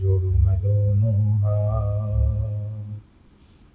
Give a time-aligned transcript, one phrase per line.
[0.00, 2.86] जोड़ू मैं दोनों हाथ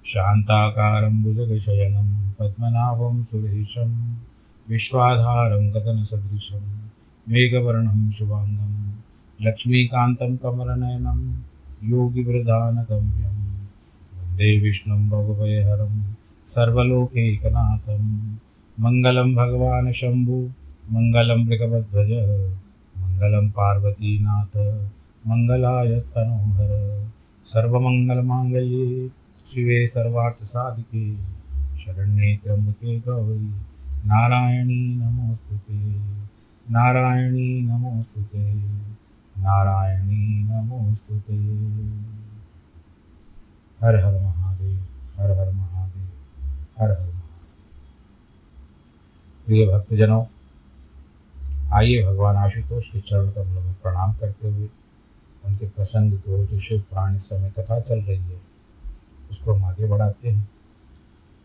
[0.06, 2.08] शान्ताकारं भुजगशयनं
[2.40, 3.92] पद्मनाभं सुरेशं
[4.68, 6.64] विश्वाधारं गगनसदृशं
[7.28, 8.74] मेघवर्णं शुभाङ्गं
[9.40, 11.20] लक्ष्मीकान्तं कमलनयनं
[11.90, 13.38] योगिवृधानगम्यं
[14.16, 15.94] वंदे विष्णुं भवभयहरं
[16.48, 18.04] सर्वलोकैकनाथं
[18.78, 20.38] मङ्गलं भगवान् शम्भु,
[20.92, 22.12] मङ्गलं मृगवध्वज
[22.96, 24.56] मङ्गलं पार्वतीनाथ
[25.28, 26.70] मङ्गलायस्तनोहर।
[27.46, 29.10] सर्वमङ्गलमाङ्गल्ये
[29.48, 31.16] शिवे सर्वार्थसाधिके।
[31.80, 33.62] शरण्ये त्र्यम्बके गौरी।
[34.06, 35.76] नारायणी नमोऽस्तु ते।
[36.72, 38.54] नारायणी नमोऽस्तु ते।
[39.38, 41.36] नारायणी नमोऽस्तु ते।
[43.86, 44.78] हर हर महादेव,
[45.20, 46.10] हर हर महादेव,
[46.80, 47.22] हर हर महादेव।
[49.46, 50.26] प्रिय भक्तजनों,
[51.74, 54.70] आइए भगवान आशुतोष के चरण कमलों में प्रणाम करते हुए
[55.46, 58.42] उनके प्रसंग को, जो शिव पुराण इस समय कथा चल रही है,
[59.32, 60.52] उसको हम आगे बढ़ाते हैं।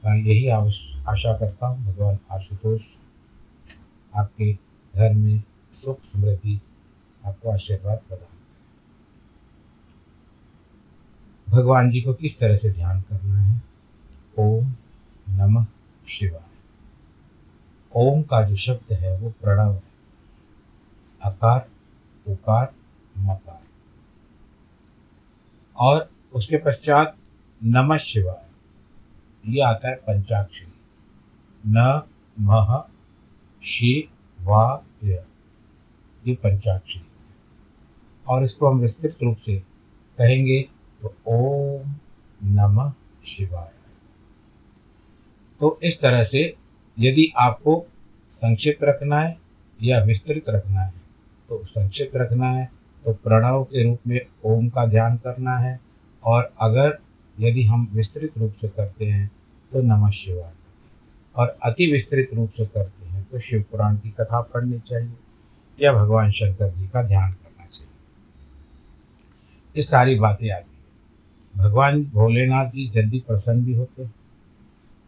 [0.04, 2.96] मैं यही आशा करता हूँ, भगवान आशुतोष
[4.14, 4.58] आपके
[4.96, 5.42] घर में
[5.72, 6.60] सुख समृद्धि
[7.24, 8.36] आपको आशीर्वाद प्रदान करें।
[11.48, 13.62] भगवान जी को किस तरह से ध्यान करना है?
[14.38, 14.74] ओम
[15.28, 15.66] नमः
[16.08, 16.56] शिवाय।
[17.96, 19.82] ओम का जो शब्द है, वो प्रणव है।
[21.22, 21.68] अकार,
[22.28, 22.74] उकार,
[23.18, 23.62] मकार।
[25.78, 27.16] और उसके पश्चात
[27.64, 30.72] नमः शिवाय। ये आता है पंचाक्षरी।
[31.66, 32.02] न
[32.40, 32.84] मह
[33.62, 34.08] शि
[34.40, 37.02] वा ये। पंचाक्षरी।
[38.28, 39.56] और इसको हम विस्तृत रूप से
[40.18, 40.68] कहेंगे
[41.02, 41.94] तो ओम
[42.44, 42.92] नमः
[43.26, 43.72] शिवाय।
[45.60, 46.56] तो इस तरह से
[46.98, 47.86] यदि आपको
[48.30, 49.38] संक्षिप्त रखना है
[49.82, 50.94] या विस्तृत रखना है
[51.48, 52.75] तो संक्षिप्त रखना है।
[53.06, 55.78] तो प्रणव के रूप में ओम का ध्यान करना है।
[56.24, 56.98] और अगर
[57.40, 59.30] यदि हम विस्तृत रूप से करते हैं
[59.72, 64.10] तो नमः शिवाय करते और अति विस्तृत रूप से करते हैं तो शिव पुराण की
[64.10, 65.12] कथा पढ़नी चाहिए
[65.78, 67.92] या भगवान शंकर जी का ध्यान करना चाहिए।
[69.76, 74.14] ये सारी बातें आती है। भगवान भोलेनाथ जी जल्दी प्रसन्न भी होते हैं।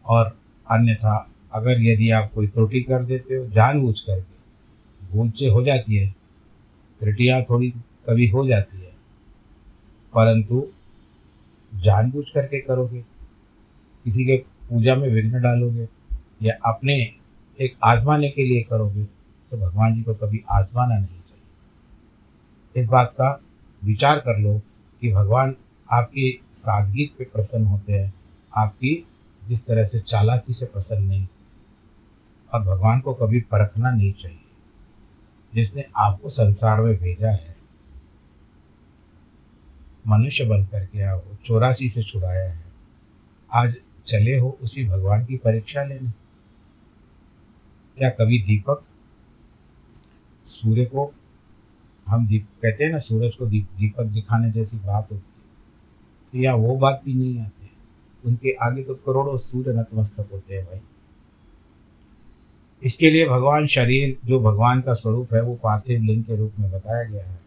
[0.05, 0.37] और
[0.71, 5.95] अन्यथा अगर यदि आप कोई त्रुटि कर देते हो, जानबूझ करके भूल से हो जाती
[5.95, 6.09] है।
[6.99, 7.73] त्रुटियाँ थोड़ी
[8.05, 8.91] कभी हो जाती है।
[10.13, 10.67] परंतु
[11.71, 13.01] जानबूझ करके करोगे,
[14.05, 14.37] किसी के
[14.69, 15.87] पूजा में विघ्न डालोगे
[16.41, 16.95] या अपने
[17.59, 19.03] एक आजमाने के लिए करोगे
[19.51, 23.41] तो भगवान जी को कभी आजमाना नहीं चाहिए। इस बात का
[23.83, 24.57] विचार कर लो
[25.01, 25.55] कि भगवान
[25.91, 28.13] आपकी सादगी पे प्रसन्न होते हैं,
[28.53, 29.07] आपकी
[29.47, 31.27] जिस तरह से चालाकी से प्रसन्न नहीं,
[32.53, 34.37] और भगवान को कभी परखना नहीं चाहिए।
[35.53, 37.58] जिसने आपको संसार में भेजा है
[40.07, 42.65] मनुष्य बन करके आओ, चौरासी से छुड़ाया है।
[43.53, 46.09] आज चले हो उसी भगवान की परीक्षा लेने।
[47.97, 48.83] क्या कभी दीपक?
[50.45, 51.13] सूर्य को
[52.07, 55.39] हम दीप, कहते हैं ना, सूरज को दीप, दीपक दिखाने जैसी बात होती है।
[56.31, 57.71] तो या वो बात भी नहीं आती है।
[58.25, 60.79] उनके आगे तो करोड़ों सूर्य नतमस्तक होते हैं भाई।
[62.83, 66.71] इसके लिए भगवान शरीर, जो भगवान का स्वरूप है, वो पार्थिव लिंग के रूप में
[66.71, 67.39] बताया गया है।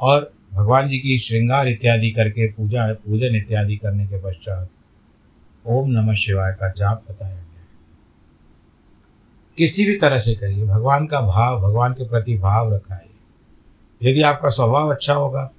[0.00, 4.68] और भगवान जी की श्रृंगार इत्यादि करके पूजा, पूजन इत्यादि करने के पश्चात
[5.66, 7.66] ओम नमः शिवाय का जाप बताया गया। है
[9.58, 13.10] किसी भी तरह से करिए, भगवान का भाव, भगवान के प्रति भाव रखाइए।
[14.10, 15.52] यदि आपका स्वभाव अच्छा होगा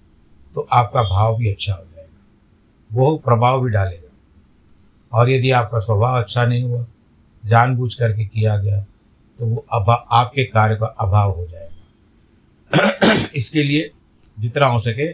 [0.55, 2.25] तो आपका भाव भी अच्छा हो जाएगा।
[2.93, 4.11] वो प्रभाव भी डालेगा।
[5.13, 6.85] और यदि आपका स्वभाव अच्छा नहीं हुआ
[7.45, 8.85] जानबूझ करके किया गया
[9.39, 11.71] तो वो अभा, आपके कार्य का अभाव हो जाएगा।
[13.35, 13.91] इसके लिए
[14.37, 15.11] जितना हो सके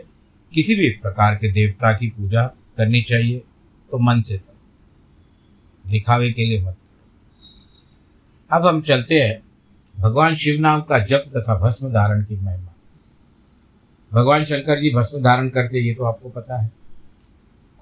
[0.54, 2.46] किसी भी प्रकार के देवता की पूजा
[2.78, 3.40] करनी चाहिए
[3.92, 9.42] तो मन से करो। दिखावे के लिए मत करो। अब हम चलते हैं
[9.96, 12.68] भगवान शिव नाम का जप तथा भस्म धारण की महिमा।
[14.12, 16.72] भगवान शंकर जी भस्म धारण करते ये तो आपको पता है,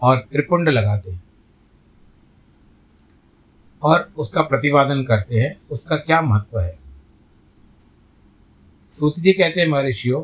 [0.01, 1.21] और त्रिपुंड लगाते हैं,
[3.83, 6.77] और उसका प्रतिपादन करते हैं। उसका क्या महत्व है?
[8.91, 10.21] सूत जी कहते हैं, महर्षियों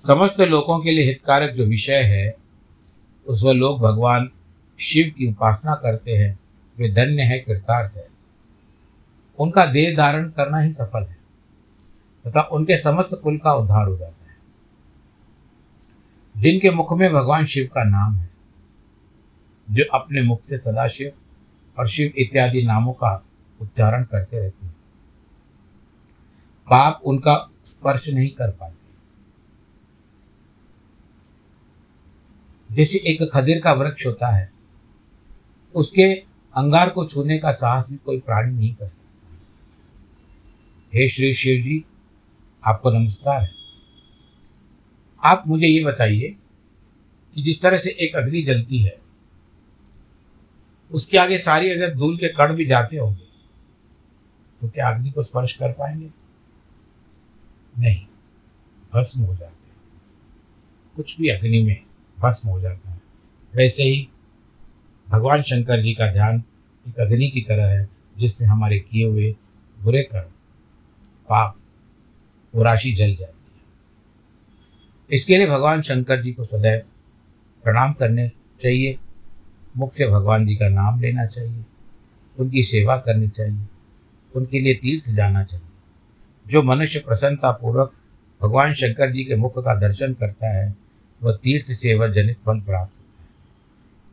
[0.00, 2.36] समस्त लोगों के लिए हितकारक जो विषय है,
[3.26, 4.30] उस वो लोग भगवान
[4.78, 6.38] शिव की उपासना करते हैं,
[6.78, 8.08] वे धन्य है, कृतार्थ है।
[9.38, 11.18] उनका देह धारण करना ही सफल है,
[12.26, 14.36] तथा उनके समस्त कुल का उद्धार हो जाता है।
[16.42, 18.30] जिनके मुख में भगवान शिव का नाम है,
[19.70, 21.12] जो अपने मुख से सदाशिव
[21.78, 23.24] और शिव इत्यादि नामों का
[23.60, 24.76] उच्चारण करते रहते हैं।
[26.70, 28.79] पाप उनका स्पर्श नहीं कर पाते।
[32.70, 34.50] जैसे एक खदीर का वृक्ष होता है,
[35.74, 36.12] उसके
[36.54, 39.38] अंगार को छूने का साहस भी कोई प्राणी नहीं कर सकता।
[40.94, 41.84] हे श्री शिव जी,
[42.64, 43.50] आपको नमस्कार है।
[45.24, 46.34] आप मुझे ये बताइए
[47.36, 48.98] कि जिस तरह से एक अग्नि जलती है,
[50.90, 53.28] उसके आगे सारी अगर धूल के कण भी जाते होंगे
[54.60, 56.10] तो क्या अग्नि को स्पर्श कर पाएँगे?
[57.78, 58.06] नहीं,
[58.94, 59.58] भस्म हो जाते
[60.96, 61.89] कुछ भी अग्नि में
[62.22, 63.00] भस्म हो जाता है।
[63.54, 64.08] वैसे ही
[65.08, 66.42] भगवान शंकर जी का ध्यान
[66.88, 67.88] एक अग्नि की तरह है,
[68.18, 69.36] जिसमें हमारे किए हुए
[69.82, 70.30] बुरे कर्म,
[71.28, 71.56] पाप
[72.54, 73.62] वो राशि जल जाती है।
[75.10, 76.80] इसके लिए भगवान शंकर जी को सदैव
[77.64, 78.30] प्रणाम करने
[78.60, 78.98] चाहिए।
[79.76, 81.64] मुख से भगवान जी का नाम लेना चाहिए।
[82.38, 83.66] उनकी सेवा करनी चाहिए।
[84.36, 85.66] उनके लिए तीर्थ जाना चाहिए।
[86.46, 87.92] जो मनुष्य प्रसन्नतापूर्वक
[88.42, 90.79] भगवान शंकर जी के मुख का दर्शन करता है
[91.22, 93.28] वह तीर्थ सेवा जनित फल प्राप्त होता है।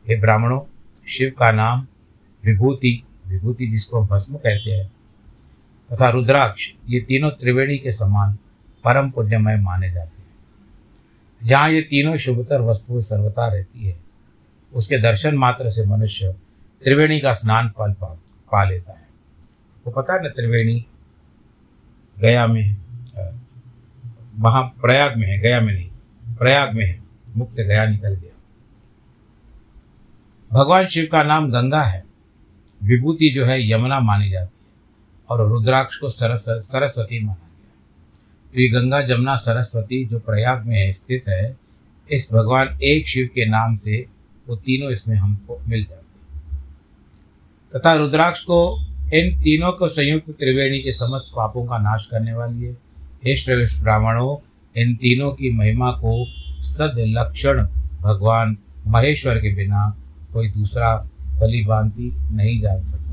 [0.08, 0.60] हे ब्राह्मणों,
[1.08, 1.86] शिव का नाम
[2.44, 4.86] विभूति विभूति जिसको हम भस्म कहते हैं,
[5.90, 8.38] तथा रुद्राक्ष, ये तीनों त्रिवेणी के समान
[8.84, 13.98] परम पुण्यमय माने जाते हैं। जहाँ ये तीनों शुभतर वस्तुएँ सर्वता रहती है।
[14.72, 16.32] उसके दर्शन मात्र से मनुष्य
[16.82, 18.06] त्रिवेणी का स्नान फल पा
[18.52, 19.06] पा लेता है।
[19.86, 20.84] वो पता है ना त्रिवेणी
[22.16, 22.76] गया में
[24.38, 25.90] वहाँ प्रयाग में है, गया में नहीं
[26.38, 27.00] प्रयाग में है,
[27.36, 28.34] मुख से गया निकल गया।
[30.52, 32.04] भगवान शिव का नाम गंगा है।
[32.84, 34.72] विभूति जो है, यमुना मानी जाती है
[35.28, 37.74] और रुद्राक्ष को सरस, सरस्वती माना गया
[38.54, 41.56] तो ये गंगा जमुना सरस्वती जो प्रयाग में है, स्थित है,
[42.10, 44.06] इस भगवान एक शिव के नाम से
[44.48, 46.64] वो तीनों इसमें हमको मिल जाते हैं।
[47.76, 52.64] तथा रुद्राक्ष को इन तीनों को संयुक्त त्रिवेणी के समस्त पापों का नाश करने वाली
[52.64, 52.72] है।
[53.24, 54.47] हे श्रेष्ठ ब्राह्मणों
[54.78, 56.26] इन तीनों की महिमा को
[56.62, 57.66] सद लक्षण
[58.00, 59.96] भगवान महेश्वर के बिना
[60.32, 63.08] कोई दूसरा बलि भांति नहीं जान सकता।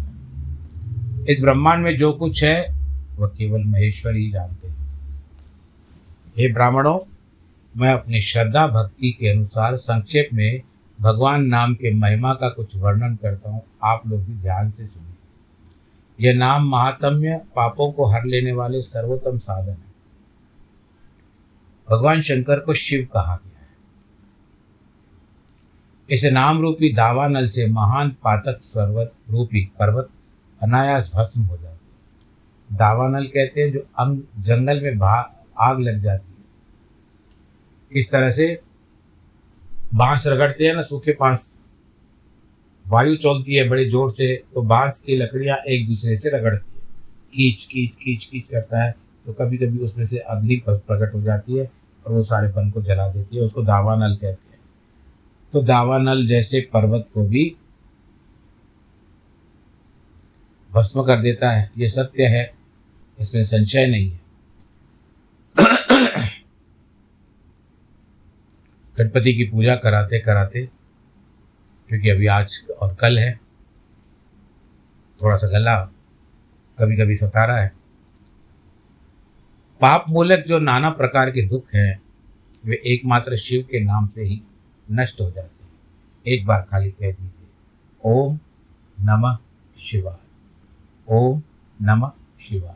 [1.29, 2.75] इस ब्रह्मांड में जो कुछ है,
[3.15, 4.75] वह केवल महेश्वर ही जानते हैं।
[6.37, 6.99] हे ब्राह्मणों,
[7.77, 10.61] मैं अपनी श्रद्धा भक्ति के अनुसार संक्षेप में
[11.01, 16.27] भगवान नाम के महिमा का कुछ वर्णन करता हूँ। आप लोग भी ध्यान से सुनिए।
[16.27, 19.84] यह नाम महात्म्य पापों को हर लेने वाले सर्वोत्तम साधन है।
[21.89, 23.67] भगवान शंकर को शिव कहा गया है।
[26.09, 30.09] इस नाम रूपी दावानल से महान पातक सर्वत रूपी पर्वत
[30.61, 34.99] अनायास भस्म हो जाती है। दावानल कहते हैं जो अंग जंगल में
[35.59, 38.47] आग लग जाती है। इस तरह से
[39.95, 41.59] बाँस रगड़ते हैं ना, सूखे बाँस।
[42.85, 46.83] वायु चलती है बड़े ज़ोर से तो बाँस की लकड़ियाँ एक दूसरे से रगड़ती है।
[47.33, 51.57] कीच कीच कीच कीच करता है। तो कभी कभी उसमें से अग्नि प्रकट हो जाती
[51.57, 51.69] है
[52.05, 54.59] और वो सारे पन को जला देती है, उसको दावानल कहते हैं।
[55.53, 57.55] तो दावानल जैसे पर्वत को भी
[60.71, 62.51] भस्म कर देता है, ये सत्य है,
[63.19, 64.19] इसमें संशय नहीं है।
[68.95, 70.65] गणपति की पूजा कराते कराते,
[71.89, 73.33] क्योंकि अभी आज और कल है,
[75.19, 75.75] थोड़ा सा गला
[76.77, 77.71] कभी कभी सता रहा है
[79.81, 82.01] पाप मूलक जो नाना प्रकार के दुख हैं,
[82.65, 84.41] वे एकमात्र शिव के नाम से ही
[84.91, 85.71] नष्ट हो जाते हैं।
[86.27, 87.47] एक बार खाली कह दीजिए,
[88.05, 88.39] ओम
[89.01, 89.37] नमः
[89.77, 90.17] शिवाय।
[91.09, 91.41] ओम
[91.81, 92.75] नमः शिवाय।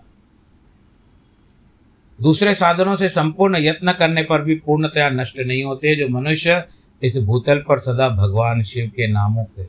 [2.19, 6.63] दूसरे साधनों से संपूर्ण यत्न करने पर भी पूर्णतया नष्ट नहीं होते, जो मनुष्य
[7.03, 9.67] इस भूतल पर सदा भगवान शिव के नामों के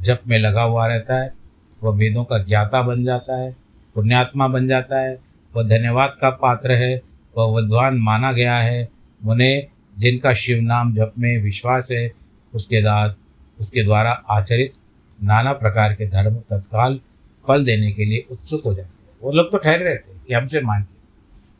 [0.00, 1.34] जप में लगा हुआ रहता है।
[1.82, 3.56] वह वेदों का ज्ञाता बन जाता है,
[3.94, 6.94] पुण्यात्मा बन जाता है वह धन्यवाद का पात्र है,
[7.34, 8.88] वह विद्वान माना गया है।
[9.20, 9.66] उन्हें,
[9.96, 12.12] जिनका शिव नाम जप में विश्वास है,
[12.52, 13.16] उसके दाद
[13.58, 14.72] उसके द्वारा आचरित
[15.18, 16.98] नाना प्रकार के धर्म तत्काल
[17.46, 20.34] फल देने के लिए उत्सुक हो जाते हैं। वो लोग तो ठहरे रहते हैं कि
[20.34, 21.00] हमसे मांगिए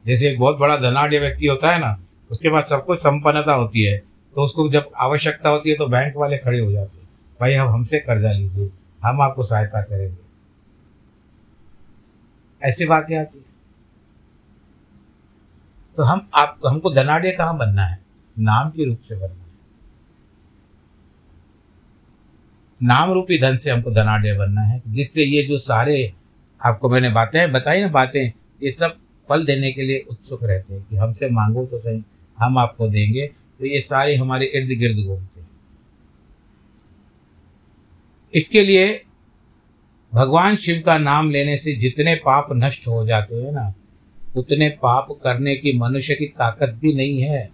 [0.05, 1.99] जैसे एक बहुत बड़ा धनाढ़ व्यक्ति होता है ना,
[2.31, 3.97] उसके पास सब कुछ संपन्नता होती है
[4.37, 7.09] तो उसको जब आवश्यकता होती है तो बैंक वाले खड़े हो जाते हैं।
[7.41, 8.71] भाई, अब हमसे कर्जा लीजिए,
[9.03, 10.17] हम आपको सहायता करेंगे।
[12.63, 13.39] ऐसी बातें आती
[15.97, 17.99] तो हम आप, हमको धनाढ़ कहाँ बनना है?
[18.39, 19.51] नाम के रूप से बनना है।
[22.81, 26.13] नाम रूपी धन से हमको धनाढ़ बनना है, जिससे ये जो सारे,
[26.61, 28.33] आपको मैंने बातें बताई ना बातें,
[28.63, 28.97] ये सब
[29.29, 32.03] फल देने के लिए उत्सुक रहते हैं कि हमसे मांगो तो सही,
[32.39, 35.49] हम आपको देंगे तो ये सारे हमारे इर्द गिर्द घूमते हैं।
[38.35, 39.05] इसके लिए
[40.13, 43.73] भगवान शिव का नाम लेने से जितने पाप नष्ट हो जाते हैं ना
[44.37, 47.51] उतने पाप करने की मनुष्य की ताकत भी नहीं है।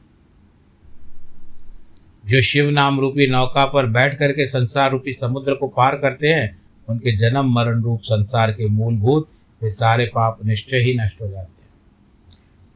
[2.26, 6.62] जो शिव नाम रूपी नौका पर बैठ करके संसार रूपी समुद्र को पार करते हैं,
[6.88, 9.28] उनके जन्म मरण रूप संसार के मूलभूत,
[9.62, 11.70] वे सारे पाप निश्चय ही नष्ट हो जाते हैं।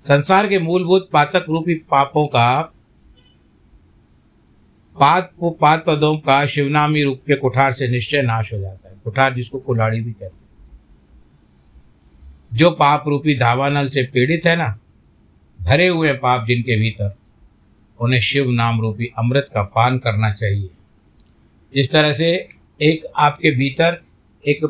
[0.01, 2.73] संसार के मूलभूत पातक रूपी पापों का
[5.41, 9.35] को पाद पदों का शिवनामी रूप के कुठार से निश्चय नाश हो जाता है। कुठार
[9.35, 10.42] जिसको कुलाड़ी भी कहते हैं।
[12.53, 14.79] जो पाप रूपी धावानल से पीड़ित है ना,
[15.61, 17.15] भरे हुए पाप जिनके भीतर,
[18.01, 20.69] उन्हें शिव नाम रूपी अमृत का पान करना चाहिए।
[21.73, 22.31] इस तरह से
[22.81, 24.01] एक आपके भीतर
[24.45, 24.65] एक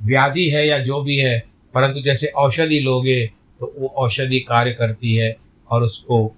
[0.00, 1.38] व्याधि है या जो भी है,
[1.74, 3.26] परंतु जैसे औषधि लोगे
[3.60, 5.36] तो वो औषधि कार्य करती है
[5.70, 6.34] और उसको,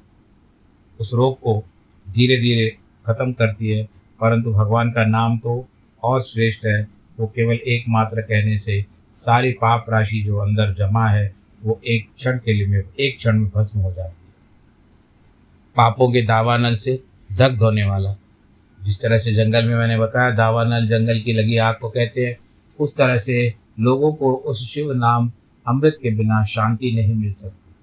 [1.01, 1.63] उस रोग को
[2.07, 2.69] धीरे धीरे
[3.07, 3.85] खत्म करती है।
[4.21, 5.67] परंतु भगवान का नाम तो
[6.03, 6.83] और श्रेष्ठ है,
[7.21, 8.85] वो केवल एकमात्र कहने से
[9.15, 13.39] सारी पाप राशि जो अंदर जमा है, वो एक क्षण के लिए में एक क्षण
[13.39, 14.35] में भस्म हो जाती है।
[15.77, 17.03] पापों के दावानल से
[17.39, 18.17] दग्ध होने वाला।
[18.83, 22.39] जिस तरह से जंगल में मैंने बताया दावानल जंगल की लगी आग को कहते हैं,
[22.81, 25.33] उस तरह से लोगों को उस शिव नाम
[25.67, 27.75] अमृत के बिना शांति नहीं मिल सकती।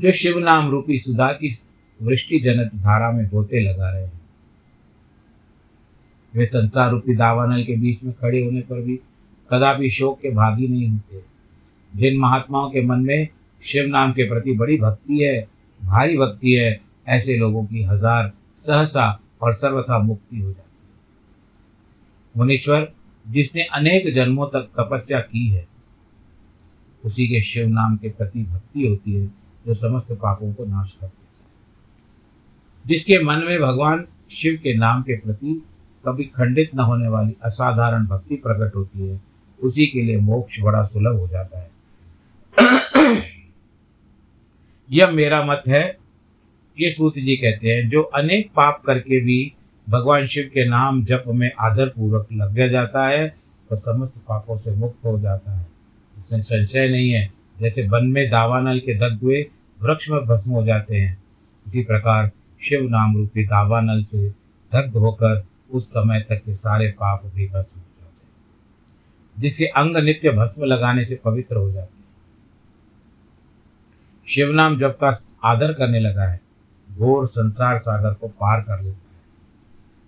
[0.00, 1.58] जो शिव नाम रूपी सुधा की
[2.02, 4.20] वृष्टि जनक धारा में गोते लगा रहे हैं,
[6.34, 9.00] वे संसार रूपी दावानल के बीच में खड़े होने पर भी
[9.52, 11.22] कदापि शोक के भागी नहीं होते।
[11.96, 13.28] जिन महात्माओं के मन में
[13.62, 15.48] शिव नाम के प्रति बड़ी भक्ति है,
[15.84, 20.90] भारी भक्ति है, ऐसे लोगों की हज़ार सहसा और सर्वथा मुक्ति हो जाती है।
[22.36, 22.92] मुनीश्वर,
[23.28, 25.66] जिसने अनेक जन्मों तक तपस्या की है,
[27.04, 29.26] उसी के शिव नाम के प्रति भक्ति होती है,
[29.66, 35.02] जो समस्त पापों को नाश कर देता है। जिसके मन में भगवान शिव के नाम
[35.02, 35.62] के प्रति
[36.06, 39.31] कभी खंडित न होने वाली असाधारण भक्ति प्रकट होती है
[39.62, 41.70] उसी के लिए मोक्ष बड़ा सुलभ हो जाता है।
[44.90, 45.98] यह मेरा मत है,
[46.80, 49.52] ये सूत जी कहते हैं, जो अनेक पाप करके भी
[49.86, 53.28] भगवान शिव के नाम जप में आदर पूर्वक लग जाता है
[53.70, 55.66] तो समस्त पापों से मुक्त हो जाता है।
[56.18, 59.46] इसमें संशय नहीं है, जैसे वन में दावानल के दग्ध हुए
[59.80, 61.16] वृक्ष में भस्म हो जाते हैं,
[61.66, 62.30] इसी प्रकार
[62.62, 64.28] शिव नाम रूपी दावानल से
[64.72, 67.80] दग्ध होकर उस समय तक के सारे पाप भी भस्म
[69.42, 72.02] जिसके अंग नित्य भस्म लगाने से पवित्र हो जाते हैं।
[74.28, 76.40] शिव नाम जब का आदर करने लगा है,
[76.92, 79.02] घोर संसार सागर को पार कर लेता है।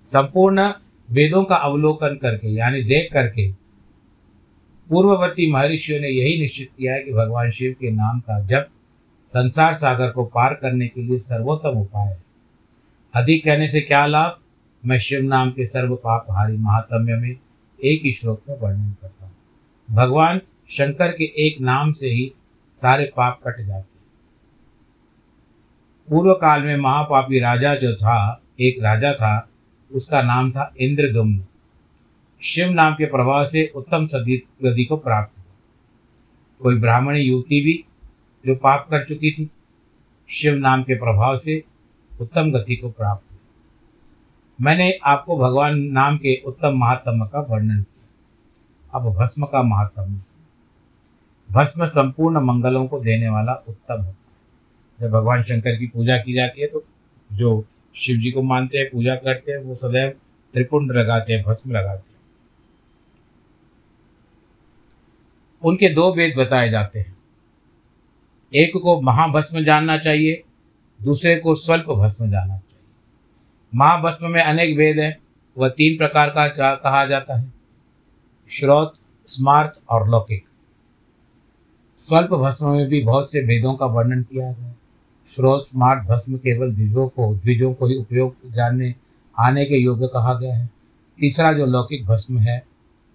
[0.07, 0.73] संपूर्ण
[1.11, 3.53] वेदों का अवलोकन करके, यानी देख करके,
[4.89, 8.67] पूर्ववर्ती महर्षियों ने यही निश्चित किया है कि भगवान शिव के नाम का जब
[9.29, 12.23] संसार सागर को पार करने के लिए सर्वोत्तम उपाय है।
[13.15, 14.39] अधिक कहने से क्या लाभ?
[14.87, 17.37] मैं शिव नाम के सर्व पापहारी महात्म्य में
[17.85, 19.24] एक ही श्लोक में वर्णन करता
[19.91, 22.33] भगवान शंकर के एक नाम से ही
[22.83, 23.87] सारे पाप कट जाते हैं।
[26.09, 29.49] पूर्व काल में महापापी राजा जो था, एक राजा था,
[29.93, 31.47] उसका नाम था इंद्रदुम्न।
[32.43, 35.45] शिव नाम के प्रभाव से उत्तम सदी गति को प्राप्त हुआ।
[36.63, 37.85] कोई ब्राह्मणी युवती भी
[38.47, 39.51] जो पाप कर चुकी थी,
[40.29, 41.65] शिव नाम के प्रभाव से
[42.21, 43.39] उत्तम गति को प्राप्त हुआ
[44.61, 47.94] मैंने आपको भगवान नाम के उत्तम महात्म का वर्णन किया।
[48.95, 50.21] अब भस्म का महात्म
[51.51, 54.17] भस्म संपूर्ण मंगलों को देने वाला उत्तम होता है।
[55.01, 56.85] जब भगवान शंकर की पूजा की जाती है तो
[57.33, 57.65] जो
[57.97, 60.11] शिव जी को मानते हैं, पूजा करते हैं, वो सदैव
[60.55, 62.19] त्रिपुंड लगाते हैं, भस्म लगाते हैं।
[65.63, 67.17] उनके दो वेद बताए जाते हैं।
[68.55, 70.43] एक को महाभस्म जानना चाहिए,
[71.03, 72.87] दूसरे को स्वल्प भस्म जानना चाहिए।
[73.75, 75.17] महाभस्म में अनेक वेद हैं,
[75.59, 77.54] वह तीन प्रकार का कहा जाता है?
[78.49, 78.93] श्रोत
[79.27, 80.45] स्मार्थ और लौकिक।
[81.99, 84.75] स्वल्प भस्म में भी बहुत से वेदों का वर्णन किया गया।
[85.29, 88.95] श्रोत स्मार्ट भस्म केवल द्विजों को द्विजों को ही उपयोग जानने,
[89.39, 90.71] आने के योग्य कहा गया है।
[91.19, 92.67] तीसरा जो लौकिक भस्म है,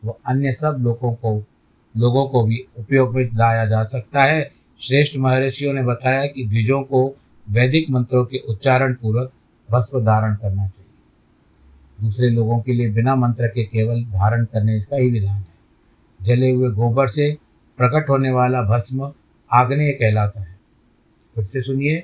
[0.06, 1.44] वो अन्य सब लोगों को
[1.98, 6.82] लोगों को भी उपयोग में लाया जा सकता है। श्रेष्ठ महर्षियों ने बताया कि द्विजों
[6.82, 7.18] को
[7.50, 9.32] वैदिक मंत्रों के उच्चारण पूर्वक
[9.72, 10.79] भस्म धारण करना चाहिए।
[12.02, 15.60] दूसरे लोगों के लिए बिना मंत्र के केवल धारण करने का ही विधान है।
[16.22, 17.38] जले हुए गोबर से
[17.78, 19.14] प्रकट होने वाला भस्म
[19.54, 20.60] आग्नेय कहलाता है।
[21.36, 22.04] फिर से सुनिए,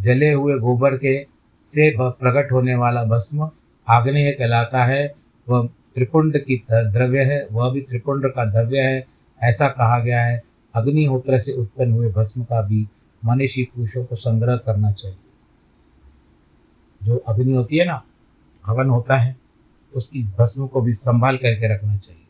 [0.00, 1.24] जले हुए गोबर के
[1.68, 3.50] से प्रकट होने वाला भस्म
[3.88, 5.14] आग्नेय कहलाता है।
[5.48, 9.06] वह त्रिपुंड की द्रव्य है, वह भी त्रिपुंड का द्रव्य है,
[9.42, 10.42] ऐसा कहा गया है।
[10.74, 12.88] अग्निहोत्र से उत्पन्न हुए भस्म का भी
[13.24, 15.18] मनुष्य पुरुषों को संग्रह करना चाहिए।
[17.02, 18.04] जो अग्नि होती है ना
[18.66, 19.36] हवन होता है,
[19.94, 22.22] उसकी भस्म को भी संभाल करके रखना चाहिए।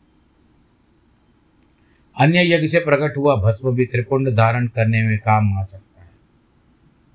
[2.19, 6.09] अन्य यज्ञ से प्रकट हुआ भस्म भी त्रिपुंड धारण करने में काम आ सकता है।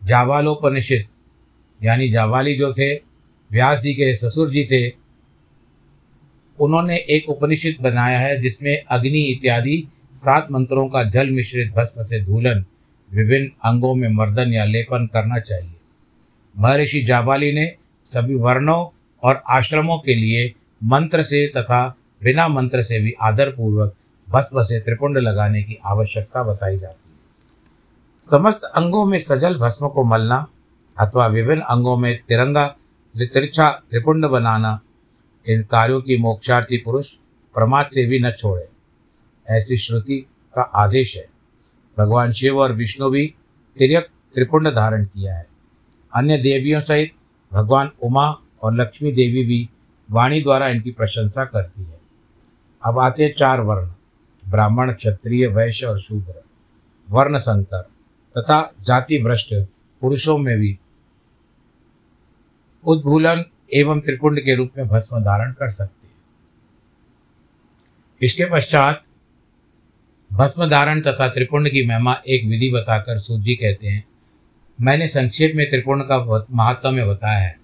[0.04, 1.04] जावालोपनिषद,
[1.84, 2.94] यानी जावाली जो थे,
[3.50, 4.90] व्यास जी के ससुर जी थे,
[6.60, 12.20] उन्होंने एक उपनिषद बनाया है जिसमें अग्नि इत्यादि सात मंत्रों का जल मिश्रित भस्म से
[12.20, 12.64] धूलन,
[13.10, 15.74] विभिन्न अंगों में मर्दन या लेपन करना चाहिए।
[16.58, 23.00] महर्षि जाबाली ने सभी वर्णों और आश्रमों के लिए मंत्र से तथा बिना मंत्र से
[23.00, 23.94] भी आदरपूर्वक
[24.28, 27.16] भस्म से त्रिपुंड लगाने की आवश्यकता बताई जाती है।
[28.30, 30.46] समस्त अंगों में सजल भस्म को मलना
[31.00, 32.76] अथवा विभिन्न अंगों में तिरंगा
[33.16, 34.80] त्रिछा त्रिपुंड बनाना,
[35.48, 37.14] इन कार्यों की मोक्षार्थी पुरुष
[37.54, 38.68] प्रमाद से भी न छोड़े।
[39.48, 41.28] ऐसी श्रुति का आदेश है।
[41.98, 43.34] भगवान शिव और विष्णु भी
[43.78, 45.46] तिरक त्रिपुंड धारण किया है।
[46.16, 47.10] अन्य देवियों सहित
[47.52, 49.68] भगवान उमा और लक्ष्मी देवी भी
[50.08, 52.00] वाणी द्वारा इनकी प्रशंसा करती है।
[52.82, 53.86] अब आते चार वर्ण,
[54.44, 56.42] ब्राह्मण, क्षत्रिय, वैश्य और शूद्र।
[57.08, 57.82] वर्ण संकर
[58.36, 59.54] तथा जाति भ्रष्ट
[60.02, 60.78] पुरुषों में भी
[62.84, 63.44] उद्भूलन
[63.74, 66.14] एवं त्रिपुंड के रूप में भस्म धारण कर सकते हैं।
[68.20, 69.02] इसके पश्चात
[70.30, 74.04] भस्म धारण तथा त्रिपुंड की महिमा एक विधि बताकर सूजी कहते हैं,
[74.78, 77.56] मैंने संक्षेप में त्रिपुंड का महात्म्य बताया है।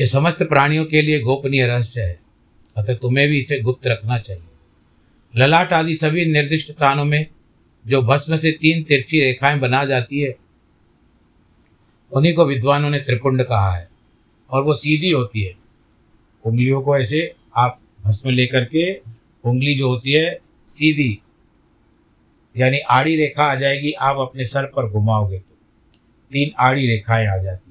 [0.00, 2.20] यह समस्त प्राणियों के लिए गोपनीय रहस्य है।
[2.78, 4.42] अतः तुम्हें भी इसे गुप्त रखना चाहिए।
[5.36, 7.26] ललाट आदि सभी निर्दिष्ट स्थानों में
[7.86, 10.34] जो भस्म से तीन तिरछी रेखाएँ बना जाती है,
[12.12, 13.88] उन्हीं को विद्वानों ने त्रिपुंड कहा है
[14.50, 15.54] और वो सीधी होती है।
[16.44, 18.94] उंगलियों को ऐसे आप भस्म लेकर के
[19.44, 21.18] उंगली जो होती है, सीधी,
[22.56, 25.58] यानी आड़ी रेखा आ जाएगी, आप अपने सर पर घुमाओगे तो।
[26.32, 27.69] तीन आड़ी रेखाएँ आ जाती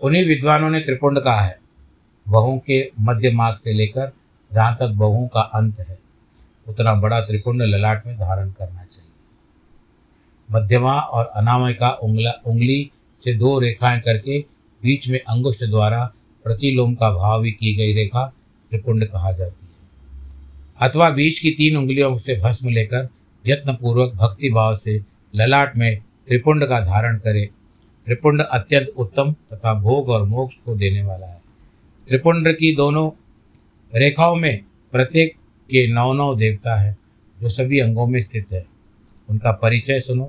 [0.00, 1.56] उन्हीं विद्वानों ने त्रिपुंड कहा है।
[2.26, 4.12] बहु के मध्य मार्ग से लेकर
[4.50, 5.98] जहाँ तक बहु का अंत है,
[6.66, 9.10] उतना बड़ा त्रिपुंड ललाट में धारण करना चाहिए।
[10.48, 14.40] मध्यमा और अनामिका उंगला, उंगली से दो रेखाएँ करके
[14.82, 16.04] बीच में अंगुष्ठ द्वारा
[16.44, 18.26] प्रतिलोम का भाव भी की गई रेखा
[18.70, 23.08] त्रिपुंड कहा जाती है। अथवा बीच की तीन उंगलियों से भस्म लेकर
[23.46, 25.00] यत्नपूर्वक भक्ति भाव से
[25.34, 25.96] ललाट में
[26.28, 27.48] त्रिपुंड का धारण करे
[28.08, 31.42] त्रिपुंड अत्यंत उत्तम तथा भोग और मोक्ष को देने वाला है।
[32.08, 33.10] त्रिपुंड की दोनों
[33.94, 35.32] रेखाओं में प्रत्येक
[35.64, 36.96] के नौ नौ देवता है,
[37.40, 38.66] जो सभी अंगों में स्थित है।
[39.28, 40.24] उनका परिचय सुनो।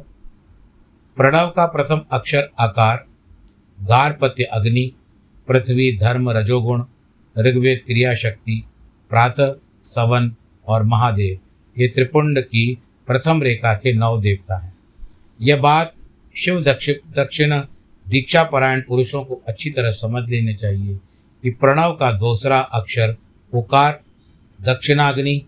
[1.17, 3.05] प्रणव का प्रथम अक्षर आकार,
[3.81, 4.91] गारपत्य अग्नि,
[5.47, 6.83] पृथ्वी, धर्म, रजोगुण,
[7.37, 8.63] ऋग्वेद क्रिया शक्ति
[9.09, 10.35] प्रातः, सवन
[10.67, 11.39] और महादेव।
[11.81, 14.77] ये त्रिपुंड की प्रथम रेखा के नौ देवता हैं।
[15.41, 15.93] यह बात
[16.39, 17.55] शिव दक्षि, दक्षिण
[18.07, 20.99] दीक्षा परायण पुरुषों को अच्छी तरह समझ लेने चाहिए
[21.43, 23.15] कि प्रणव का दूसरा अक्षर
[23.53, 24.03] उकार,
[24.61, 25.45] दक्षिणाग्नि,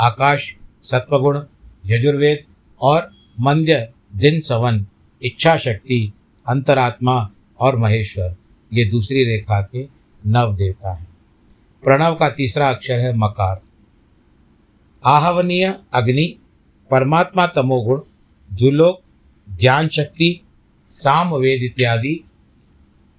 [0.00, 1.42] आकाश, सत्वगुण,
[1.86, 2.44] यजुर्वेद
[2.80, 4.86] और मंद्य, दिन सवन
[5.22, 6.12] इच्छा शक्ति
[6.48, 7.30] अंतरात्मा
[7.60, 8.36] और महेश्वर।
[8.72, 9.88] ये दूसरी रेखा के
[10.26, 11.16] नव देवता हैं।
[11.84, 13.62] प्रणव का तीसरा अक्षर है मकार।
[15.04, 16.38] आहवनीय अग्नि,
[16.90, 18.00] परमात्मा तमोगुण
[18.52, 19.03] जुलोक
[19.46, 20.40] ज्ञान शक्ति
[20.90, 22.14] सामवेद इत्यादि,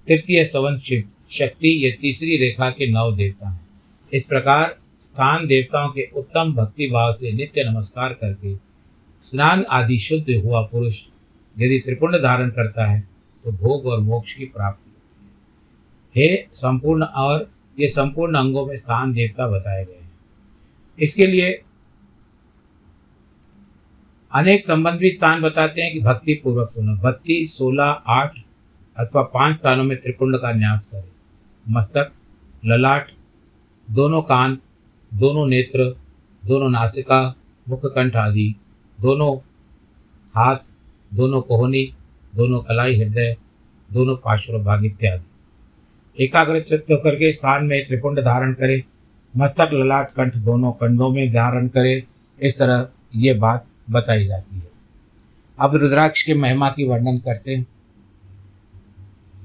[0.07, 3.67] तृतीय सवन शक्ति ये तीसरी रेखा के नव देवता हैं।
[4.13, 8.55] इस प्रकार स्थान देवताओं के उत्तम भक्ति भाव से नित्य नमस्कार करके
[9.23, 11.01] स्नान आदि शुद्ध हुआ पुरुष
[11.55, 13.01] यदि त्रिपुंड धारण करता है
[13.45, 18.75] तो भोग और मोक्ष की प्राप्ति होती है। हे संपूर्ण और ये संपूर्ण अंगों में
[18.77, 20.11] स्थान देवता बताए गए हैं।
[20.97, 21.51] इसके लिए
[24.35, 28.37] अनेक संबंधी स्थान बताते हैं कि भक्ति पूर्वक सुनो। बत्तीस सोलह आठ
[28.97, 31.11] अथवा पाँच स्थानों में त्रिपुंड का न्यास करें।
[31.65, 32.11] मस्तक,
[32.65, 33.11] ललाट,
[33.87, 34.57] दोनों कान,
[35.11, 35.85] दोनों नेत्र,
[36.43, 37.19] दोनों नासिका
[37.67, 38.55] मुख कंठ आदि,
[38.99, 39.35] दोनों
[40.35, 40.57] हाथ,
[41.13, 41.85] दोनों कोहनी,
[42.35, 43.35] दोनों कलाई हृदय,
[43.89, 48.83] दोनों पार्श्व भाग इत्यादि एकाग्र चित्त करके स्थान में त्रिपुंड धारण करे।
[49.33, 52.03] मस्तक, ललाट, कंठ दोनों कंधों में धारण करे।
[52.39, 54.71] इस तरह ये बात बताई जाती है।
[55.59, 57.65] अब रुद्राक्ष के महिमा की वर्णन करते हैं।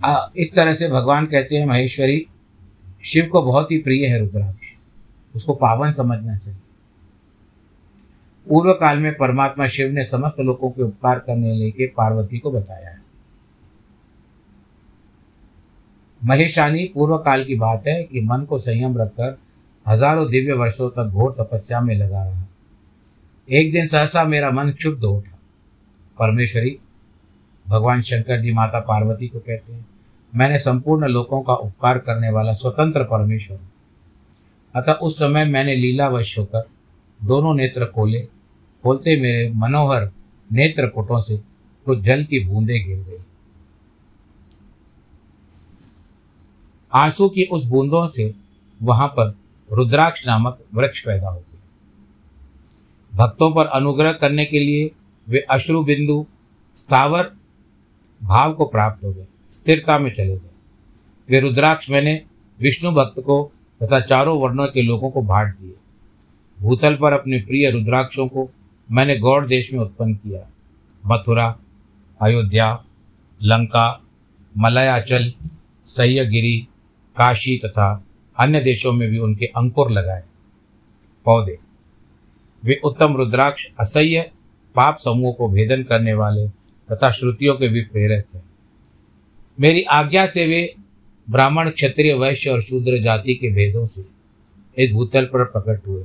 [0.04, 2.26] आ, इस तरह से भगवान कहते हैं महेश्वरी
[3.04, 4.68] शिव को बहुत ही प्रिय है रुद्राक्ष।
[5.36, 6.58] उसको पावन समझना चाहिए।
[8.48, 12.88] पूर्व काल में परमात्मा शिव ने समस्त लोगों के उपकार करने लेके पार्वती को बताया
[12.88, 13.00] है।
[16.24, 19.38] महेशानी पूर्व काल की बात है कि मन को संयम रखकर
[19.88, 22.46] हज़ारों दिव्य वर्षों तक घोर तपस्या में लगा रहा।
[23.50, 25.38] एक दिन सहसा मेरा मन क्षुब्ध उठा।
[26.18, 26.78] परमेश्वरी,
[27.68, 29.86] भगवान शंकर जी माता पार्वती को कहते हैं,
[30.34, 33.58] मैंने संपूर्ण लोगों का उपकार करने वाला स्वतंत्र परमेश्वर
[34.74, 36.68] अतः उस समय मैंने लीलावश होकर
[37.24, 38.20] दोनों नेत्र खोले,
[38.82, 40.10] खोलते मेरे मनोहर
[40.52, 43.24] नेत्र पुटों से कुछ तो जल की बूंदे गिर गई।
[46.92, 48.34] आँसू की उस बूंदों से
[48.82, 49.36] वहाँ पर
[49.72, 51.44] रुद्राक्ष नामक वृक्ष पैदा हो
[53.14, 54.90] भक्तों पर अनुग्रह करने के लिए
[55.28, 56.26] वे अश्रु बिंदु,
[56.76, 57.30] स्थावर,
[58.22, 60.50] भाव को प्राप्त हो गए, स्थिरता में चले गए।
[61.30, 62.22] वे रुद्राक्ष मैंने
[62.60, 65.74] विष्णु भक्त को तथा चारों वर्णों के लोगों को बांट दिए।
[66.60, 68.50] भूतल पर अपने प्रिय रुद्राक्षों को
[68.92, 70.50] मैंने गौड़ देश में उत्पन्न किया।
[71.06, 71.58] मथुरा,
[72.22, 72.84] अयोध्या,
[73.42, 74.02] लंका,
[74.58, 75.32] मलयाचल,
[75.84, 76.68] सह्यगिरी,
[77.16, 78.04] काशी तथा
[78.38, 80.24] अन्य देशों में भी उनके अंकुर लगाए।
[81.24, 81.58] पौधे
[82.64, 84.30] वे उत्तम रुद्राक्ष, असह्य
[84.76, 86.48] पाप समूह को भेदन करने वाले
[86.92, 88.42] तथा श्रुतियों के भी प्रेरक हैं।
[89.60, 90.74] मेरी आज्ञा से वे
[91.30, 94.04] ब्राह्मण, क्षत्रिय, वैश्य और शूद्र जाति के भेदों से
[94.78, 96.04] इस भूतल पर प्रकट हुए।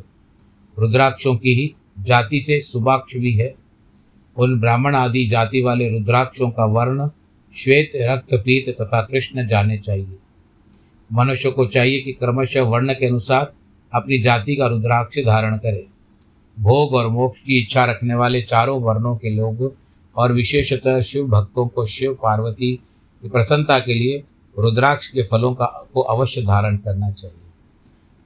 [0.80, 3.56] रुद्राक्षों की ही जाति से सुबाक्ष भी है।
[4.38, 7.10] उन ब्राह्मण आदि जाति वाले रुद्राक्षों का वर्ण,
[7.58, 10.18] श्वेत रक्त पीत तथा कृष्ण जाने चाहिए।
[11.14, 13.54] मनुष्य को चाहिए कि क्रमशः वर्ण के अनुसार
[13.94, 15.88] अपनी जाति का रुद्राक्ष धारण करे।
[16.60, 19.76] भोग और मोक्ष की इच्छा रखने वाले चारों वर्णों के लोग
[20.18, 22.76] और विशेषतः शिव भक्तों को शिव पार्वती
[23.22, 24.24] की प्रसन्नता के लिए
[24.60, 27.38] रुद्राक्ष के फलों का, को अवश्य धारण करना चाहिए।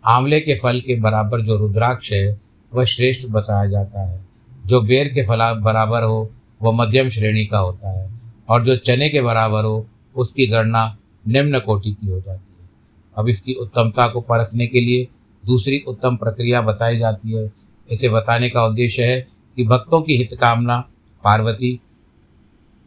[0.05, 2.41] आंवले के फल के बराबर जो रुद्राक्ष है,
[2.73, 4.25] वह श्रेष्ठ बताया जाता है।
[4.65, 8.11] जो बेर के फला, बराबर हो, वह मध्यम श्रेणी का होता है।
[8.49, 12.69] और जो चने के बराबर हो, उसकी गणना निम्न कोटि की हो जाती है।
[13.17, 15.07] अब इसकी उत्तमता को परखने के लिए
[15.45, 17.58] दूसरी उत्तम प्रक्रिया बताई जाती है
[17.91, 20.79] इसे बताने का उद्देश्य है कि भक्तों की हितकामना,
[21.23, 21.79] पार्वती,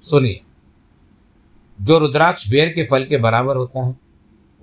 [0.03, 0.41] सुनिए।
[1.81, 3.97] जो रुद्राक्ष बेर के फल के बराबर होता है,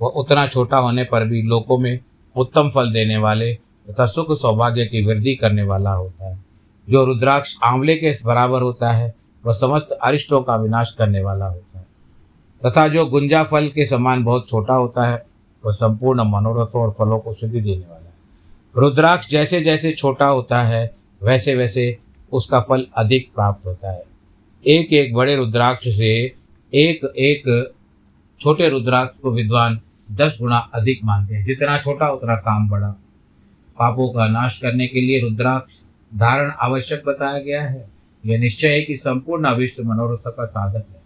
[0.02, 2.00] वह उतना छोटा होने पर भी लोगों में
[2.36, 3.54] उत्तम फल देने वाले
[3.90, 6.46] तथा सुख सौभाग्य की वृद्धि करने वाला होता है।
[6.90, 11.80] जो रुद्राक्ष आंवले के बराबर होता है, वह समस्त अरिष्टों का विनाश करने वाला होता
[11.80, 11.86] है।
[12.66, 15.26] तथा जो गुंजा फल के समान बहुत छोटा होता है,
[15.66, 18.09] वह संपूर्ण मनोरथों और फलों को सिद्धि देने वाला
[18.80, 21.98] रुद्राक्ष जैसे जैसे छोटा होता है, वैसे वैसे
[22.32, 24.04] उसका फल अधिक प्राप्त होता है।
[24.68, 26.34] एक एक बड़े रुद्राक्ष से
[26.74, 27.74] एक एक
[28.40, 29.80] छोटे रुद्राक्ष को विद्वान
[30.12, 32.88] दस गुना अधिक मानते हैं। जितना छोटा, उतना काम बड़ा।
[33.80, 35.74] पापों का नाश करने के लिए रुद्राक्ष
[36.16, 37.90] धारण आवश्यक बताया गया है।
[38.26, 41.02] यह निश्चय है कि संपूर्ण अविष्ट मनोरथ का साधक है।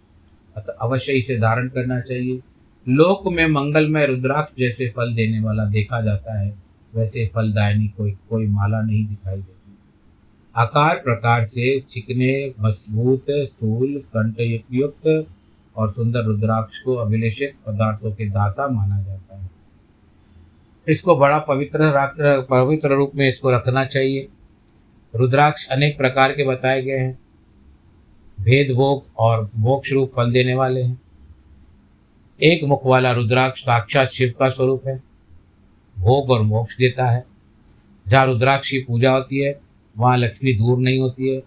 [0.56, 2.40] अतः अवश्य इसे धारण करना चाहिए।
[2.88, 6.63] लोक में मंगलमय रुद्राक्ष जैसे फल देने वाला देखा जाता है।
[6.94, 9.78] वैसे फलदायनी कोई कोई माला नहीं दिखाई देती।
[10.56, 15.26] आकार प्रकार से चिकने, मज़बूत, स्थूल कंटयुक्त
[15.76, 19.50] और सुंदर रुद्राक्ष को अभिलेषित पदार्थों के दाता माना जाता है।
[20.88, 21.76] इसको बड़ा पवित्र
[22.50, 24.28] पवित्र रूप में इसको रखना चाहिए।
[25.14, 27.18] रुद्राक्ष अनेक प्रकार के बताए गए हैं।
[28.40, 31.00] भेद भोग और मोक्ष रूप फल देने वाले हैं।
[32.42, 35.13] एक मुख वाला रुद्राक्ष साक्षात शिव का स्वरूप है।
[36.04, 37.24] भोग और मोक्ष देता है।
[38.08, 39.60] जहाँ रुद्राक्ष की पूजा होती है,
[39.98, 41.42] वहाँ लक्ष्मी दूर नहीं होती है।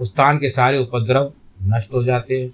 [0.00, 2.50] उस स्थान के सारे उपद्रव नष्ट हो जाते हैं।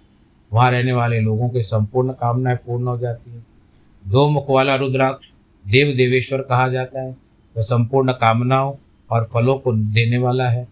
[0.52, 3.46] वहाँ रहने वाले लोगों के संपूर्ण कामनाएँ पूर्ण हो जाती हैं।
[4.06, 5.26] दो मुख वाला रुद्राक्ष
[5.64, 7.10] देव देवेश्वर कहा जाता है।
[7.56, 8.74] वह संपूर्ण कामनाओं
[9.10, 10.64] और फलों को देने वाला है।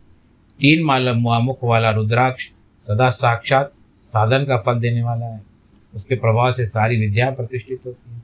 [0.61, 2.51] तीन माल मुख वाला रुद्राक्ष
[2.83, 3.73] सदा साक्षात
[4.07, 5.43] साधन का फल देने वाला है।
[5.95, 8.23] उसके प्रभाव से सारी विद्याएँ प्रतिष्ठित होती हैं।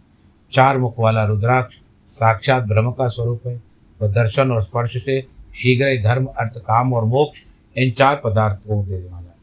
[0.52, 1.76] चार मुख वाला रुद्राक्ष
[2.08, 3.62] साक्षात ब्रह्म का स्वरूप है।
[4.02, 7.40] वह दर्शन और स्पर्श से शीघ्र ही धर्म, अर्थ, काम और मोक्ष,
[7.78, 9.34] इन चार पदार्थों को देने वाला है।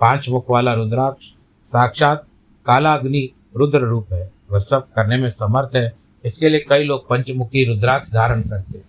[0.00, 1.26] पाँच मुख वाला रुद्राक्ष
[1.66, 2.26] साक्षात
[2.66, 7.64] कालाग्नि रुद्र रूप है। वह सब करने में समर्थ है। इसके लिए कई लोग पंचमुखी
[7.64, 8.84] रुद्राक्ष धारण करते हैं।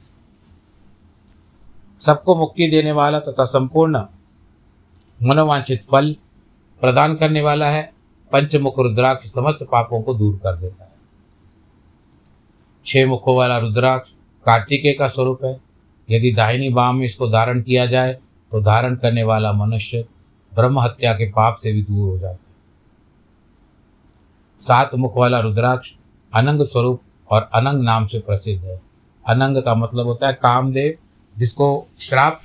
[1.99, 4.05] सबको मुक्ति देने वाला तथा संपूर्ण
[5.23, 6.15] मनोवांछित फल
[6.81, 7.93] प्रदान करने वाला है।
[8.31, 10.96] पंचमुख रुद्राक्ष समस्त पापों को दूर कर देता है।
[12.88, 14.12] छह मुखों वाला रुद्राक्ष
[14.45, 15.60] कार्तिकेय का स्वरूप है।
[16.10, 18.13] यदि दाहिनी बाम में इसको धारण किया जाए
[18.52, 20.04] तो धारण करने वाला मनुष्य
[20.52, 22.56] ब्रह्म हत्या के पाप से भी दूर हो जाता है।
[24.60, 25.91] सात मुख वाला रुद्राक्ष
[26.34, 28.80] अनंग स्वरूप और अनंग नाम से प्रसिद्ध है।
[29.26, 30.93] अनंग का मतलब होता है कामदेव,
[31.36, 32.39] जिसको श्राप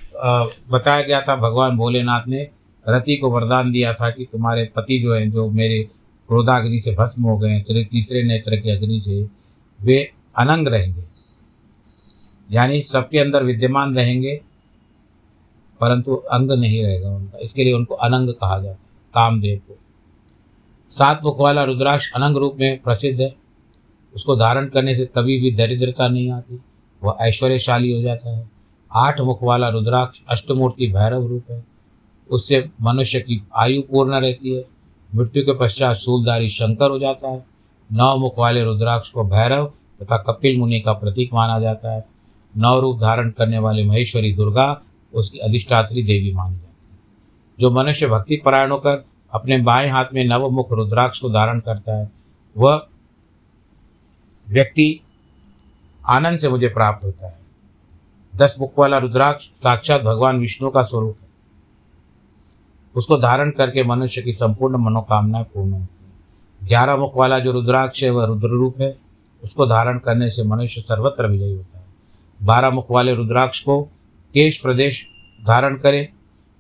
[0.71, 2.43] बताया गया था भगवान भोलेनाथ ने,
[2.87, 5.83] रति को वरदान दिया था कि तुम्हारे पति जो हैं, जो मेरे
[6.29, 9.23] क्रोधाग्नि से भस्म हो गए हैं, तेरे तीसरे नेत्र की अग्नि से,
[9.81, 11.03] वे अनंग रहेंगे।
[12.51, 14.41] यानी सबके अंदर विद्यमान रहेंगे,
[15.81, 19.79] परंतु अंग नहीं रहेगा उनका। इसके लिए उनको अनंग कहा जाता है, कामदेव को।
[20.93, 23.35] सात मुख वाला रुद्राक्ष अनंग रूप में प्रसिद्ध है।
[24.15, 26.61] उसको धारण करने से कभी भी दरिद्रता नहीं आती,
[27.03, 28.51] वह ऐश्वर्यशाली हो जाता है।
[28.91, 31.65] आठ मुख वाला रुद्राक्ष अष्टमूर्ति भैरव रूप है।
[32.31, 34.65] उससे मनुष्य की आयु पूर्ण रहती है।
[35.15, 37.45] मृत्यु के पश्चात शूलधारी शंकर हो जाता है।
[37.91, 42.05] नौ मुख वाले रुद्राक्ष को भैरव तथा कपिल मुनि का प्रतीक माना जाता है।
[42.57, 44.83] नौ रूप धारण करने वाली महेश्वरी दुर्गा
[45.15, 46.99] उसकी अधिष्ठात्री देवी मानी जाती है।
[47.61, 52.13] जो मनुष्य भक्ति परायण होकर अपने बाएँ हाथ में नवमुख रुद्राक्ष को धारण करता है,
[52.57, 52.87] वह
[54.51, 55.01] व्यक्ति
[56.09, 57.39] आनंद से मुझे प्राप्त होता है।
[58.37, 61.29] दस मुख वाला रुद्राक्ष साक्षात भगवान विष्णु का स्वरूप है।
[62.95, 66.13] उसको धारण करके मनुष्य की संपूर्ण मनोकामनाएँ पूर्ण होती है।
[66.69, 69.12] ग्यारह मुख वाला जो रुद्राक्ष है, वह रुद्र रूप है।
[69.43, 71.85] उसको धारण करने से मनुष्य सर्वत्र विजयी होता है।
[72.43, 73.83] बारह मुख वाले रुद्राक्ष को
[74.35, 75.07] केश प्रदेश
[75.47, 76.13] धारण करे,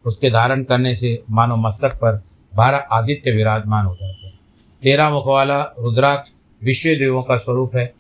[0.04, 2.22] उसके धारण करने से मानो मस्तक पर
[2.54, 4.40] बारह आदित्य विराजमान हो जाते हैं।
[4.82, 6.30] तेरह मुख वाला रुद्राक्ष
[6.64, 7.94] विश्व देवों का स्वरूप है।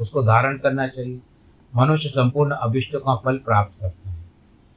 [0.00, 1.20] उसको धारण करना चाहिए।
[1.76, 4.24] मनुष्य संपूर्ण अभिष्टों का फल प्राप्त करता है।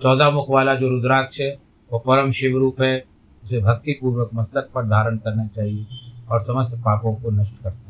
[0.01, 1.57] चौदह मुख वाला जो रुद्राक्ष है,
[1.91, 3.05] वो परम शिव रूप है।
[3.43, 5.87] उसे भक्तिपूर्वक मस्तक पर धारण करना चाहिए
[6.31, 7.86] और समस्त पापों को नष्ट करता है।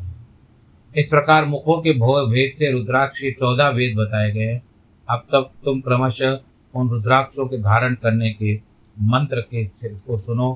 [0.98, 4.62] इस प्रकार मुखों के भो भेद से रुद्राक्ष के चौदह वेद बताए गए हैं।
[5.10, 6.40] अब तक तुम क्रमशः
[6.74, 8.56] उन रुद्राक्षों के धारण करने के
[8.98, 10.52] मंत्र के को सुनो।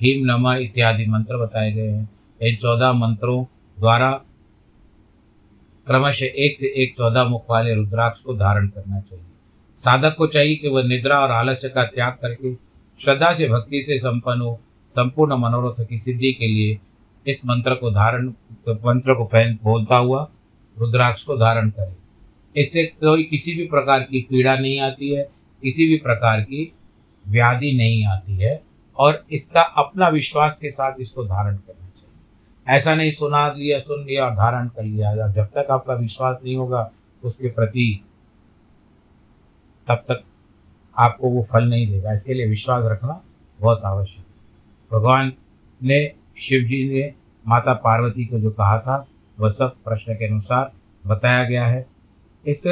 [0.00, 2.08] हिम नमा इत्यादि मंत्र बताए गए हैं।
[2.40, 3.44] इन चौदह मंत्रों
[3.78, 4.10] द्वारा
[5.86, 9.24] क्रमशः एक से एक चौदह मुख वाले रुद्राक्ष को धारण करना चाहिए।
[9.78, 12.54] साधक को चाहिए कि वह निद्रा और आलस्य का त्याग करके
[13.00, 14.60] श्रद्धा से भक्ति से संपन्न हो,
[14.94, 16.78] संपूर्ण मनोरथ की सिद्धि के लिए
[17.26, 18.28] इस मंत्र को धारण,
[18.68, 20.28] मंत्र को पहन, बोलता हुआ
[20.78, 25.22] रुद्राक्ष को धारण करे। इससे कोई किसी भी प्रकार की पीड़ा नहीं आती है,
[25.62, 26.72] किसी भी प्रकार की
[27.28, 28.62] व्याधि नहीं आती है
[28.98, 34.04] और इसका अपना विश्वास के साथ इसको धारण करना चाहिए। ऐसा नहीं सुना लिया, सुन
[34.04, 36.90] लिया और धारण कर लिया। जब तक आपका विश्वास नहीं होगा,
[37.24, 38.04] उसके प्रति
[39.88, 40.22] तब तक
[40.98, 43.22] आपको वो फल नहीं देगा। इसके लिए विश्वास रखना
[43.60, 45.32] बहुत आवश्यक है। भगवान
[45.82, 47.12] ने शिव जी ने
[47.44, 49.06] माता पार्वती को जो कहा था,
[49.38, 50.72] वह सब प्रश्न के अनुसार
[51.06, 51.86] बताया गया है।
[52.44, 52.66] इस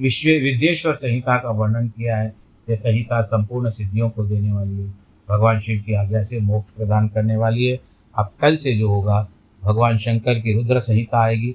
[0.00, 2.34] विश्व विद्येश्वर संहिता का वर्णन किया है,
[2.68, 4.88] यह संहिता संपूर्ण सिद्धियों को देने वाली है।
[5.28, 7.78] भगवान शिव की आज्ञा से मोक्ष प्रदान करने वाली है।
[8.14, 9.26] अब कल से जो होगा,
[9.62, 11.50] भगवान शंकर की रुद्र संहिता आएगी,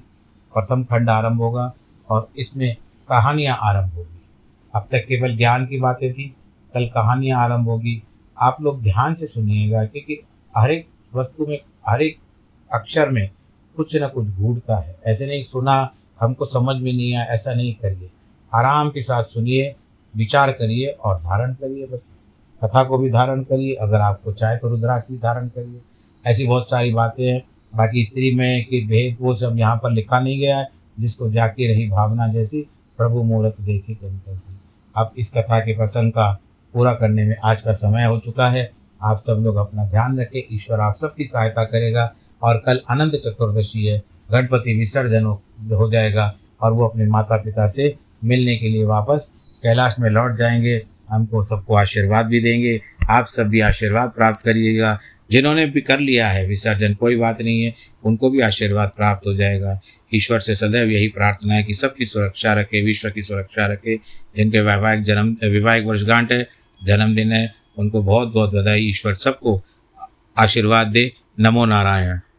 [0.54, 1.74] प्रथम खंड आरंभ होगा
[2.10, 2.76] और इसमें
[3.10, 4.22] कहानियाँ आरंभ होगी।
[4.76, 6.28] अब तक केवल ज्ञान की बातें थी,
[6.74, 8.02] कल कहानियाँ आरंभ होगी।
[8.38, 10.20] आप लोग ध्यान से सुनिएगा, क्योंकि
[10.58, 12.18] हर एक वस्तु में, हर एक
[12.74, 13.30] अक्षर में
[13.76, 17.74] कुछ ना कुछ गूढ़ता है। ऐसे नहीं, सुना, हमको समझ में नहीं आया, ऐसा नहीं
[17.74, 18.10] करिए।
[18.54, 19.76] आराम के साथ सुनिए,
[20.16, 22.16] विचार करिए और धारण करिए बस।
[22.64, 25.82] कथा को भी धारण करिए, अगर आपको चाहे तो रुद्राक्ष भी धारण करिए।
[26.26, 27.44] ऐसी बहुत सारी बातें हैं।
[27.76, 30.68] बाकी स्त्री में कि भेद, वो सब यहाँ पर लिखा नहीं गया है,
[31.00, 32.62] जिसको जाके रही भावना जैसी
[32.98, 34.20] प्रभु मुहूर्त देखे कहीं
[34.96, 36.40] अब इस कथा के प्रसंग का
[36.74, 38.72] पूरा करने में आज का समय हो चुका है।
[39.04, 43.86] आप सब लोग अपना ध्यान रखें, ईश्वर आप सबकी सहायता करेगा और कल अनंत चतुर्दशी
[43.86, 45.24] है, गणपति विसर्जन
[45.76, 50.38] हो जाएगा और वो अपने माता पिता से मिलने के लिए वापस कैलाश में लौट
[50.38, 55.00] जाएँगे। हमको सबको आशीर्वाद भी देंगे। आप सब भी आशीर्वाद प्राप्त करिएगा।
[55.32, 59.34] जिन्होंने भी कर लिया है विसर्जन, कोई बात नहीं है, उनको भी आशीर्वाद प्राप्त हो
[59.34, 59.80] जाएगा।
[60.16, 63.98] ईश्वर से सदैव यही प्रार्थना है कि सबकी सुरक्षा रखे, विश्व की सुरक्षा रखे।
[64.38, 66.48] जिनके वैवाहिक जन्म, विवाहिक वर्षगांठ है,
[66.86, 69.62] जन्मदिन है उनको बहुत बहुत बधाई। ईश्वर सबको
[70.38, 72.20] आशीर्वाद दे। नमो नारायण।